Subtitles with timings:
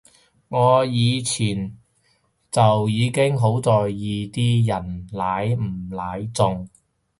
[0.47, 1.77] 我以前
[2.49, 6.67] 就已經好在意啲人奶唔奶中